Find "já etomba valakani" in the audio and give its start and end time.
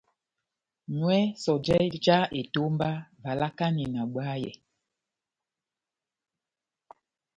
2.03-3.83